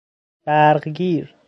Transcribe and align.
برقگیر 0.45 1.33